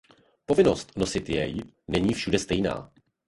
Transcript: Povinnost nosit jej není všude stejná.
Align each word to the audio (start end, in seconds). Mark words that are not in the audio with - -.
Povinnost 0.45 0.97
nosit 0.97 1.29
jej 1.29 1.57
není 1.87 2.13
všude 2.13 2.39
stejná. 2.39 2.91